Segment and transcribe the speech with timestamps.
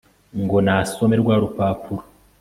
[0.41, 2.03] ngo nasome rwarupapuro